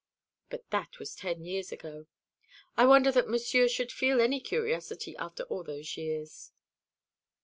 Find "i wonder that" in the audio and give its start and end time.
2.75-3.29